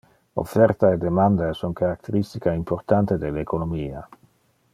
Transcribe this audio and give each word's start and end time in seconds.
Offerta 0.43 0.87
e 0.93 0.97
demanda 1.05 1.51
es 1.51 1.61
un 1.69 1.75
characteristica 1.81 2.55
importante 2.63 3.19
del 3.19 3.41
economia. 3.45 4.07